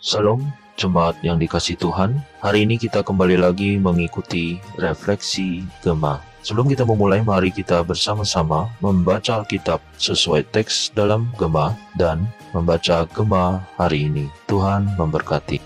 Salam 0.00 0.40
jemaat 0.80 1.12
yang 1.20 1.36
dikasih 1.36 1.76
Tuhan. 1.76 2.24
Hari 2.40 2.64
ini 2.64 2.80
kita 2.80 3.04
kembali 3.04 3.36
lagi 3.36 3.76
mengikuti 3.76 4.56
refleksi 4.80 5.60
Gema. 5.84 6.24
Sebelum 6.40 6.72
kita 6.72 6.88
memulai, 6.88 7.20
mari 7.20 7.52
kita 7.52 7.84
bersama-sama 7.84 8.72
membaca 8.80 9.44
Alkitab 9.44 9.76
sesuai 10.00 10.48
teks 10.56 10.88
dalam 10.96 11.28
Gema 11.36 11.76
dan 12.00 12.24
membaca 12.56 13.04
Gema 13.12 13.60
hari 13.76 14.08
ini. 14.08 14.24
Tuhan 14.48 14.88
memberkati. 14.96 15.60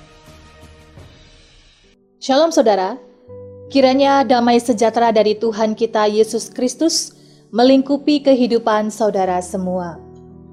Shalom 2.18 2.50
saudara, 2.50 2.98
kiranya 3.70 4.26
damai 4.26 4.58
sejahtera 4.58 5.14
dari 5.14 5.38
Tuhan 5.38 5.78
kita 5.78 6.10
Yesus 6.10 6.50
Kristus 6.50 7.14
melingkupi 7.54 8.18
kehidupan 8.18 8.90
saudara 8.90 9.38
semua. 9.38 9.94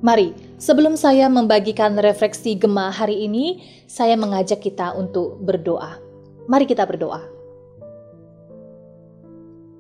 Mari, 0.05 0.51
sebelum 0.62 0.93
saya 0.93 1.25
membagikan 1.25 1.98
refleksi 1.98 2.54
Gema 2.54 2.94
hari 2.94 3.25
ini, 3.25 3.66
saya 3.89 4.14
mengajak 4.14 4.62
kita 4.62 4.94
untuk 4.94 5.41
berdoa. 5.41 5.98
Mari 6.45 6.70
kita 6.70 6.86
berdoa. 6.86 7.26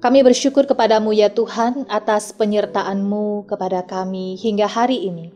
Kami 0.01 0.25
bersyukur 0.25 0.65
kepadamu 0.65 1.13
ya 1.13 1.29
Tuhan 1.29 1.85
atas 1.85 2.33
penyertaan-Mu 2.33 3.45
kepada 3.45 3.85
kami 3.85 4.33
hingga 4.33 4.65
hari 4.65 5.05
ini. 5.05 5.29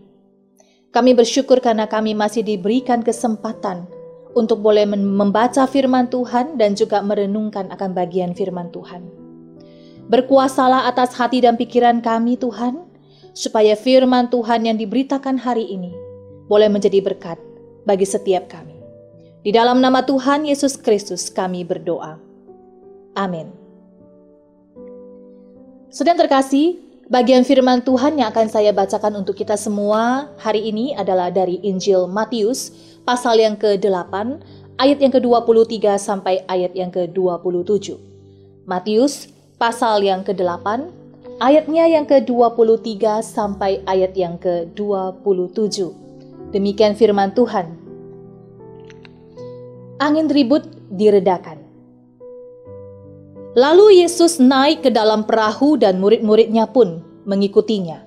Kami 0.90 1.14
bersyukur 1.14 1.62
karena 1.62 1.86
kami 1.86 2.18
masih 2.18 2.42
diberikan 2.42 3.06
kesempatan 3.06 3.86
untuk 4.34 4.66
boleh 4.66 4.90
membaca 4.90 5.70
firman 5.70 6.10
Tuhan 6.10 6.58
dan 6.58 6.74
juga 6.74 7.06
merenungkan 7.06 7.70
akan 7.70 7.94
bagian 7.94 8.34
firman 8.34 8.74
Tuhan. 8.74 9.06
Berkuasalah 10.10 10.90
atas 10.90 11.14
hati 11.14 11.46
dan 11.46 11.62
pikiran 11.62 12.02
kami 12.02 12.34
Tuhan, 12.42 12.95
supaya 13.36 13.76
firman 13.76 14.32
Tuhan 14.32 14.64
yang 14.64 14.80
diberitakan 14.80 15.36
hari 15.36 15.68
ini 15.68 15.92
boleh 16.48 16.72
menjadi 16.72 17.04
berkat 17.04 17.36
bagi 17.84 18.08
setiap 18.08 18.48
kami. 18.48 18.80
Di 19.46 19.54
dalam 19.54 19.84
nama 19.84 20.02
Tuhan 20.02 20.48
Yesus 20.48 20.80
Kristus 20.80 21.30
kami 21.30 21.68
berdoa. 21.68 22.18
Amin. 23.14 23.52
Sedang 25.92 26.18
terkasih, 26.18 26.82
bagian 27.12 27.46
firman 27.46 27.86
Tuhan 27.86 28.18
yang 28.18 28.34
akan 28.34 28.48
saya 28.50 28.74
bacakan 28.74 29.22
untuk 29.22 29.38
kita 29.38 29.54
semua 29.54 30.32
hari 30.42 30.66
ini 30.72 30.98
adalah 30.98 31.30
dari 31.30 31.62
Injil 31.62 32.10
Matius 32.10 32.74
pasal 33.06 33.38
yang 33.38 33.54
ke-8 33.54 34.16
ayat 34.82 34.98
yang 35.00 35.14
ke-23 35.14 35.96
sampai 36.02 36.42
ayat 36.50 36.74
yang 36.74 36.90
ke-27. 36.90 37.96
Matius 38.66 39.30
pasal 39.56 40.02
yang 40.04 40.26
ke-8 40.26 41.05
ayatnya 41.40 41.84
yang 41.92 42.08
ke-23 42.08 43.20
sampai 43.20 43.84
ayat 43.84 44.16
yang 44.16 44.40
ke-27. 44.40 45.92
Demikian 46.56 46.96
firman 46.96 47.36
Tuhan. 47.36 47.76
Angin 50.00 50.28
ribut 50.32 50.64
diredakan. 50.92 51.64
Lalu 53.56 54.04
Yesus 54.04 54.40
naik 54.40 54.84
ke 54.84 54.92
dalam 54.92 55.24
perahu 55.24 55.80
dan 55.80 56.00
murid-muridnya 56.04 56.68
pun 56.68 57.00
mengikutinya. 57.24 58.04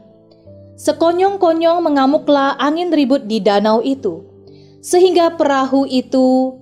Sekonyong-konyong 0.77 1.81
mengamuklah 1.81 2.55
angin 2.61 2.93
ribut 2.93 3.25
di 3.25 3.41
danau 3.41 3.81
itu, 3.81 4.23
sehingga 4.85 5.35
perahu 5.35 5.89
itu 5.89 6.55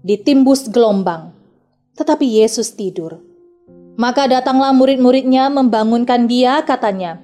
ditimbus 0.00 0.72
gelombang. 0.72 1.36
Tetapi 1.94 2.40
Yesus 2.40 2.72
tidur. 2.72 3.29
Maka 4.00 4.24
datanglah 4.24 4.72
murid-muridnya 4.72 5.52
membangunkan 5.52 6.24
dia, 6.24 6.64
katanya, 6.64 7.20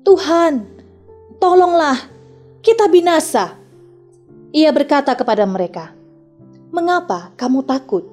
"Tuhan, 0.00 0.64
tolonglah, 1.36 2.08
kita 2.64 2.88
binasa." 2.88 3.52
Ia 4.48 4.72
berkata 4.72 5.12
kepada 5.12 5.44
mereka, 5.44 5.92
"Mengapa 6.72 7.36
kamu 7.36 7.68
takut? 7.68 8.08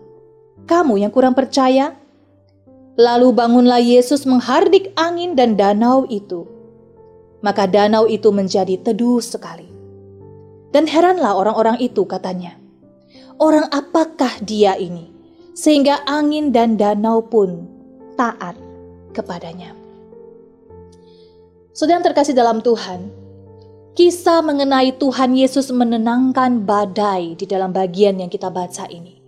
Kamu 0.67 0.99
yang 0.99 1.15
kurang 1.15 1.31
percaya?" 1.31 1.95
Lalu 2.99 3.31
bangunlah 3.31 3.79
Yesus 3.79 4.27
menghardik 4.27 4.91
angin 4.99 5.39
dan 5.39 5.55
danau 5.55 6.03
itu. 6.11 6.43
Maka 7.39 7.71
danau 7.71 8.03
itu 8.03 8.35
menjadi 8.35 8.83
teduh 8.83 9.23
sekali. 9.23 9.71
Dan 10.75 10.91
heranlah 10.91 11.39
orang-orang 11.39 11.79
itu 11.79 12.03
katanya, 12.03 12.59
"Orang 13.39 13.71
apakah 13.71 14.43
dia 14.43 14.75
ini 14.75 15.07
sehingga 15.55 16.03
angin 16.03 16.51
dan 16.51 16.75
danau 16.75 17.23
pun 17.23 17.73
taat 18.13 18.57
kepadanya. 19.13 19.73
Saudara 21.73 22.01
yang 22.01 22.05
terkasih 22.05 22.37
dalam 22.37 22.61
Tuhan, 22.61 23.09
kisah 23.97 24.45
mengenai 24.45 24.93
Tuhan 24.97 25.33
Yesus 25.33 25.73
menenangkan 25.73 26.61
badai 26.61 27.33
di 27.33 27.45
dalam 27.49 27.73
bagian 27.73 28.21
yang 28.21 28.29
kita 28.29 28.53
baca 28.53 28.85
ini 28.89 29.23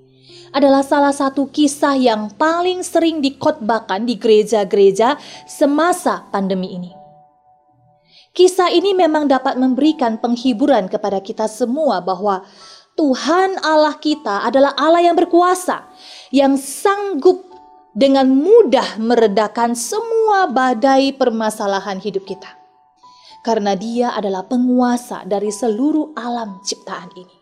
adalah 0.56 0.88
salah 0.88 1.12
satu 1.12 1.52
kisah 1.52 2.00
yang 2.00 2.32
paling 2.40 2.80
sering 2.80 3.20
dikotbahkan 3.20 4.08
di 4.08 4.16
gereja-gereja 4.16 5.20
semasa 5.44 6.24
pandemi 6.32 6.80
ini. 6.80 6.92
Kisah 8.36 8.72
ini 8.72 8.96
memang 8.96 9.28
dapat 9.32 9.60
memberikan 9.60 10.20
penghiburan 10.20 10.92
kepada 10.92 11.24
kita 11.24 11.48
semua 11.48 12.04
bahwa 12.04 12.44
Tuhan 12.96 13.60
Allah 13.64 13.96
kita 14.00 14.48
adalah 14.48 14.72
Allah 14.80 15.04
yang 15.08 15.16
berkuasa, 15.16 15.88
yang 16.32 16.56
sanggup 16.56 17.55
dengan 17.96 18.28
mudah 18.28 19.00
meredakan 19.00 19.72
semua 19.72 20.52
badai 20.52 21.16
permasalahan 21.16 22.04
hidup 22.04 22.28
kita. 22.28 22.52
Karena 23.40 23.72
dia 23.74 24.12
adalah 24.12 24.44
penguasa 24.44 25.24
dari 25.24 25.48
seluruh 25.48 26.12
alam 26.20 26.60
ciptaan 26.60 27.10
ini. 27.16 27.38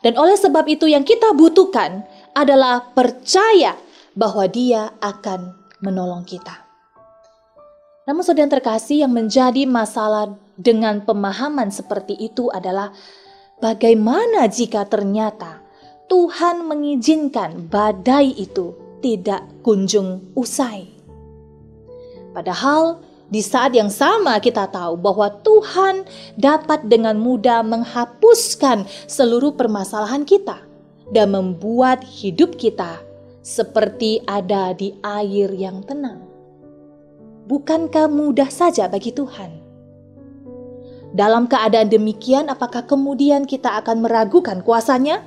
Dan 0.00 0.16
oleh 0.16 0.34
sebab 0.34 0.64
itu 0.66 0.88
yang 0.88 1.04
kita 1.04 1.36
butuhkan 1.36 2.02
adalah 2.32 2.80
percaya 2.96 3.76
bahwa 4.16 4.48
dia 4.48 4.90
akan 4.98 5.52
menolong 5.84 6.24
kita. 6.24 6.64
Namun 8.08 8.26
saudara 8.26 8.58
terkasih 8.58 9.06
yang 9.06 9.14
menjadi 9.14 9.62
masalah 9.62 10.34
dengan 10.58 11.06
pemahaman 11.06 11.70
seperti 11.70 12.18
itu 12.18 12.50
adalah 12.50 12.90
bagaimana 13.62 14.50
jika 14.50 14.86
ternyata 14.90 15.62
Tuhan 16.10 16.66
mengizinkan 16.66 17.70
badai 17.70 18.34
itu 18.34 18.81
tidak 19.02 19.42
kunjung 19.66 20.32
usai. 20.38 20.88
Padahal 22.32 23.02
di 23.32 23.40
saat 23.40 23.72
yang 23.72 23.88
sama 23.88 24.36
kita 24.38 24.68
tahu 24.68 24.96
bahwa 25.00 25.28
Tuhan 25.40 26.04
dapat 26.36 26.86
dengan 26.88 27.16
mudah 27.16 27.64
menghapuskan 27.64 28.84
seluruh 29.08 29.56
permasalahan 29.56 30.22
kita 30.22 30.60
dan 31.12 31.32
membuat 31.32 32.04
hidup 32.04 32.56
kita 32.56 33.00
seperti 33.42 34.22
ada 34.28 34.76
di 34.76 34.94
air 35.02 35.50
yang 35.52 35.82
tenang. 35.82 36.22
Bukankah 37.48 38.06
mudah 38.06 38.48
saja 38.48 38.86
bagi 38.86 39.10
Tuhan? 39.10 39.58
Dalam 41.12 41.44
keadaan 41.44 41.92
demikian, 41.92 42.48
apakah 42.48 42.88
kemudian 42.88 43.44
kita 43.44 43.76
akan 43.80 44.04
meragukan 44.04 44.64
kuasanya? 44.64 45.20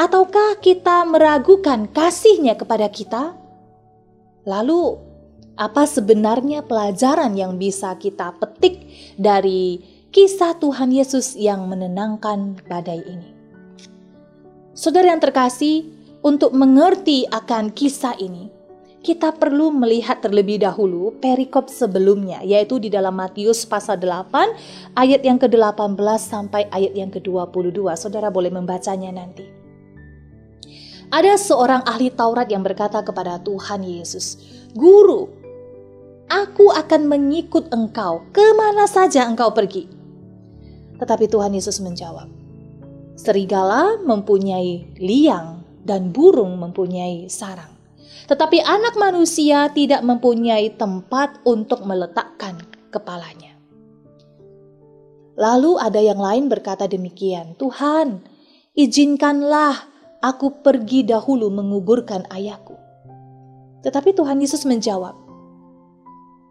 Ataukah 0.00 0.56
kita 0.64 1.04
meragukan 1.04 1.84
kasihnya 1.84 2.56
kepada 2.56 2.88
kita? 2.88 3.36
Lalu, 4.48 4.96
apa 5.60 5.84
sebenarnya 5.84 6.64
pelajaran 6.64 7.36
yang 7.36 7.60
bisa 7.60 7.92
kita 8.00 8.32
petik 8.40 8.80
dari 9.20 9.76
kisah 10.08 10.56
Tuhan 10.56 10.88
Yesus 10.88 11.36
yang 11.36 11.68
menenangkan 11.68 12.64
badai 12.64 13.04
ini? 13.04 13.28
Saudara 14.72 15.12
yang 15.12 15.20
terkasih, 15.20 15.84
untuk 16.24 16.56
mengerti 16.56 17.28
akan 17.28 17.68
kisah 17.68 18.16
ini, 18.16 18.48
kita 19.04 19.36
perlu 19.36 19.68
melihat 19.68 20.24
terlebih 20.24 20.64
dahulu 20.64 21.12
perikop 21.20 21.68
sebelumnya, 21.68 22.40
yaitu 22.40 22.80
di 22.80 22.88
dalam 22.88 23.20
Matius 23.20 23.68
pasal 23.68 24.00
8 24.00 24.96
ayat 24.96 25.20
yang 25.20 25.36
ke-18 25.36 26.00
sampai 26.16 26.72
ayat 26.72 26.96
yang 26.96 27.12
ke-22. 27.12 27.84
Saudara 28.00 28.32
boleh 28.32 28.48
membacanya 28.48 29.12
nanti. 29.12 29.59
Ada 31.10 31.34
seorang 31.34 31.82
ahli 31.90 32.06
Taurat 32.14 32.46
yang 32.46 32.62
berkata 32.62 33.02
kepada 33.02 33.42
Tuhan 33.42 33.82
Yesus, 33.82 34.38
"Guru, 34.78 35.26
aku 36.30 36.70
akan 36.70 37.10
mengikut 37.10 37.66
engkau 37.74 38.22
ke 38.30 38.54
mana 38.54 38.86
saja 38.86 39.26
engkau 39.26 39.50
pergi." 39.50 39.90
Tetapi 41.02 41.26
Tuhan 41.26 41.50
Yesus 41.50 41.82
menjawab, 41.82 42.30
"Serigala 43.18 43.98
mempunyai 44.06 44.94
liang 45.02 45.66
dan 45.82 46.14
burung 46.14 46.62
mempunyai 46.62 47.26
sarang, 47.26 47.74
tetapi 48.30 48.62
Anak 48.62 48.94
Manusia 48.94 49.66
tidak 49.74 50.06
mempunyai 50.06 50.78
tempat 50.78 51.42
untuk 51.42 51.82
meletakkan 51.90 52.54
kepalanya." 52.94 53.58
Lalu 55.34 55.74
ada 55.74 55.98
yang 55.98 56.22
lain 56.22 56.46
berkata 56.46 56.86
demikian, 56.86 57.58
"Tuhan, 57.58 58.22
izinkanlah 58.78 59.89
aku 60.20 60.60
pergi 60.60 61.04
dahulu 61.04 61.48
menguburkan 61.48 62.28
ayahku. 62.28 62.76
Tetapi 63.80 64.12
Tuhan 64.12 64.40
Yesus 64.40 64.68
menjawab, 64.68 65.16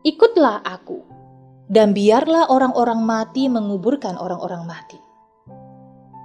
Ikutlah 0.01 0.66
aku, 0.66 1.06
dan 1.69 1.94
biarlah 1.94 2.50
orang-orang 2.50 3.06
mati 3.06 3.45
menguburkan 3.45 4.18
orang-orang 4.18 4.66
mati. 4.66 4.98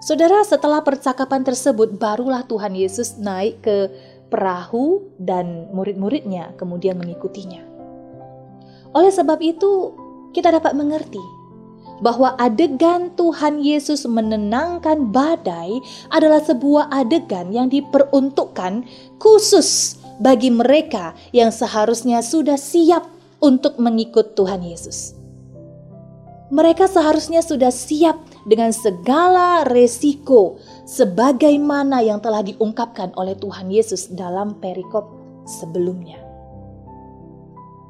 Saudara, 0.05 0.44
setelah 0.44 0.85
percakapan 0.85 1.44
tersebut, 1.44 1.96
barulah 1.96 2.44
Tuhan 2.44 2.76
Yesus 2.76 3.17
naik 3.20 3.64
ke 3.64 3.88
perahu 4.29 5.12
dan 5.20 5.69
murid-muridnya 5.73 6.56
kemudian 6.61 7.00
mengikutinya. 7.00 7.61
Oleh 8.94 9.11
sebab 9.11 9.40
itu, 9.43 9.97
kita 10.32 10.55
dapat 10.55 10.76
mengerti 10.76 11.20
bahwa 12.04 12.36
adegan 12.36 13.08
Tuhan 13.16 13.64
Yesus 13.64 14.04
menenangkan 14.04 15.08
badai 15.08 15.80
adalah 16.12 16.44
sebuah 16.44 16.92
adegan 16.92 17.48
yang 17.48 17.72
diperuntukkan 17.72 18.84
khusus 19.16 19.96
bagi 20.20 20.52
mereka 20.52 21.16
yang 21.32 21.48
seharusnya 21.48 22.20
sudah 22.20 22.60
siap 22.60 23.08
untuk 23.40 23.80
mengikut 23.80 24.36
Tuhan 24.36 24.60
Yesus. 24.60 25.16
Mereka 26.52 26.86
seharusnya 26.92 27.40
sudah 27.40 27.72
siap 27.72 28.20
dengan 28.44 28.68
segala 28.70 29.64
resiko 29.64 30.60
sebagaimana 30.84 32.04
yang 32.04 32.20
telah 32.20 32.44
diungkapkan 32.44 33.16
oleh 33.16 33.32
Tuhan 33.40 33.72
Yesus 33.72 34.12
dalam 34.12 34.60
perikop 34.60 35.08
sebelumnya. 35.48 36.20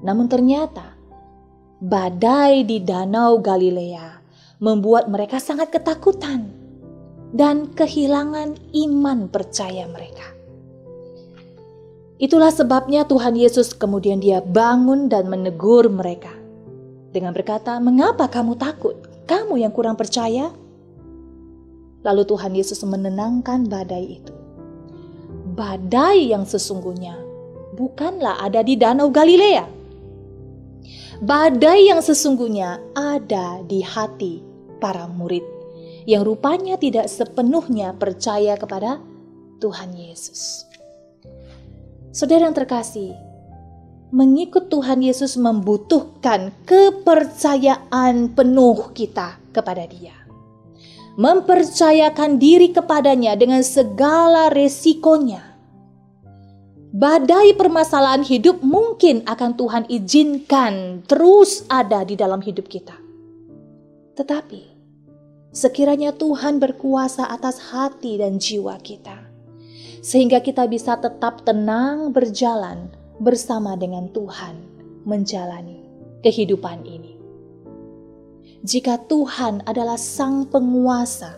Namun 0.07 0.31
ternyata 0.31 0.94
badai 1.85 2.65
di 2.65 2.81
danau 2.81 3.37
Galilea 3.45 4.25
membuat 4.65 5.13
mereka 5.13 5.37
sangat 5.37 5.69
ketakutan 5.69 6.49
dan 7.37 7.69
kehilangan 7.77 8.57
iman 8.73 9.29
percaya 9.29 9.85
mereka. 9.93 10.25
Itulah 12.17 12.49
sebabnya 12.49 13.05
Tuhan 13.05 13.37
Yesus 13.37 13.77
kemudian 13.77 14.23
dia 14.23 14.41
bangun 14.41 15.13
dan 15.13 15.29
menegur 15.29 15.93
mereka 15.93 16.33
dengan 17.13 17.37
berkata, 17.37 17.77
"Mengapa 17.83 18.33
kamu 18.33 18.57
takut? 18.57 18.97
Kamu 19.29 19.61
yang 19.61 19.75
kurang 19.75 20.01
percaya?" 20.01 20.49
Lalu 22.01 22.23
Tuhan 22.25 22.53
Yesus 22.57 22.81
menenangkan 22.87 23.69
badai 23.69 24.05
itu. 24.25 24.33
Badai 25.53 26.33
yang 26.33 26.49
sesungguhnya 26.49 27.19
bukanlah 27.77 28.41
ada 28.41 28.65
di 28.65 28.79
Danau 28.79 29.13
Galilea. 29.13 29.84
Badai 31.23 31.95
yang 31.95 32.03
sesungguhnya 32.03 32.83
ada 32.99 33.63
di 33.63 33.87
hati 33.87 34.43
para 34.83 35.07
murid 35.07 35.47
yang 36.05 36.27
rupanya 36.27 36.75
tidak 36.77 37.07
sepenuhnya 37.07 37.95
percaya 37.95 38.59
kepada 38.59 39.01
Tuhan 39.63 39.95
Yesus. 39.95 40.69
Saudara 42.11 42.47
yang 42.47 42.57
terkasih, 42.57 43.15
mengikut 44.15 44.71
Tuhan 44.71 45.03
Yesus 45.03 45.35
membutuhkan 45.41 46.55
kepercayaan 46.69 48.31
penuh 48.35 48.91
kita 48.95 49.39
kepada 49.51 49.87
Dia. 49.89 50.15
Mempercayakan 51.15 52.43
diri 52.43 52.75
kepadanya 52.75 53.39
dengan 53.39 53.63
segala 53.63 54.51
resikonya. 54.51 55.54
Badai 56.95 57.59
permasalahan 57.59 58.23
hidup 58.23 58.63
mungkin 58.63 59.27
akan 59.27 59.59
Tuhan 59.59 59.85
izinkan 59.91 61.03
terus 61.11 61.67
ada 61.67 62.07
di 62.07 62.15
dalam 62.15 62.39
hidup 62.39 62.71
kita. 62.71 62.95
Tetapi, 64.15 64.63
sekiranya 65.51 66.15
Tuhan 66.15 66.63
berkuasa 66.63 67.27
atas 67.27 67.59
hati 67.75 68.23
dan 68.23 68.39
jiwa 68.39 68.79
kita, 68.79 69.27
sehingga 70.07 70.39
kita 70.39 70.71
bisa 70.71 70.95
tetap 70.95 71.43
tenang 71.43 72.15
berjalan 72.15 72.87
bersama 73.19 73.75
dengan 73.75 74.07
Tuhan 74.15 74.55
menjalani 75.03 75.83
kehidupan 76.23 76.87
ini. 76.87 77.19
Jika 78.63 79.03
Tuhan 79.11 79.67
adalah 79.67 79.99
Sang 79.99 80.47
Penguasa, 80.47 81.35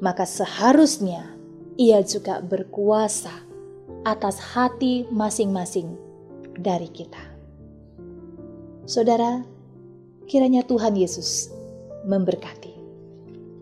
maka 0.00 0.24
seharusnya 0.24 1.36
Ia 1.76 2.00
juga 2.00 2.40
berkuasa 2.40 3.44
atas 4.04 4.36
hati 4.36 5.08
masing-masing 5.08 5.96
dari 6.60 6.92
kita. 6.92 7.20
Saudara, 8.84 9.40
kiranya 10.28 10.60
Tuhan 10.60 10.92
Yesus 10.92 11.48
memberkati. 12.04 12.76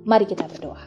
Mari 0.02 0.26
kita 0.26 0.50
berdoa. 0.50 0.82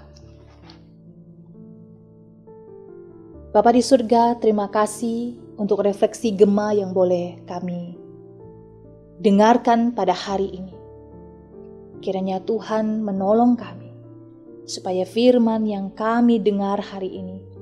Bapa 3.56 3.72
di 3.72 3.80
surga, 3.80 4.36
terima 4.44 4.68
kasih 4.68 5.40
untuk 5.56 5.88
refleksi 5.88 6.36
gema 6.36 6.76
yang 6.76 6.92
boleh 6.92 7.40
kami 7.48 7.96
dengarkan 9.24 9.96
pada 9.96 10.12
hari 10.12 10.52
ini. 10.52 10.76
Kiranya 12.04 12.44
Tuhan 12.44 13.00
menolong 13.00 13.56
kami 13.56 13.88
supaya 14.68 15.08
firman 15.08 15.64
yang 15.64 15.96
kami 15.96 16.44
dengar 16.44 16.84
hari 16.84 17.08
ini 17.24 17.55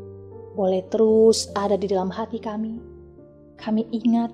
boleh 0.54 0.86
terus 0.88 1.50
ada 1.58 1.74
di 1.76 1.90
dalam 1.90 2.14
hati 2.14 2.38
kami. 2.38 2.78
Kami 3.58 3.90
ingat 3.90 4.32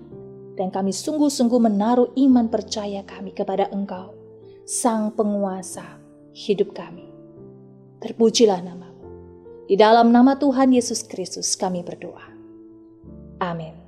dan 0.59 0.67
kami 0.69 0.91
sungguh-sungguh 0.91 1.59
menaruh 1.59 2.11
iman 2.19 2.51
percaya 2.51 3.03
kami 3.07 3.31
kepada 3.31 3.71
Engkau, 3.71 4.11
Sang 4.67 5.15
Penguasa 5.15 5.99
hidup 6.35 6.75
kami. 6.75 7.07
Terpujilah 8.03 8.59
nama 8.63 8.89
di 9.69 9.77
dalam 9.77 10.09
nama 10.09 10.33
Tuhan 10.33 10.73
Yesus 10.73 11.05
Kristus 11.05 11.53
kami 11.53 11.85
berdoa. 11.85 12.25
Amin. 13.37 13.78